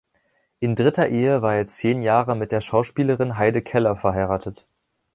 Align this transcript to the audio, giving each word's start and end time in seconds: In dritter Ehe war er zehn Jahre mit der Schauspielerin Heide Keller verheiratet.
In 0.59 0.73
dritter 0.73 1.09
Ehe 1.09 1.43
war 1.43 1.53
er 1.53 1.67
zehn 1.67 2.01
Jahre 2.01 2.35
mit 2.35 2.51
der 2.51 2.59
Schauspielerin 2.59 3.37
Heide 3.37 3.61
Keller 3.61 3.95
verheiratet. 3.95 4.65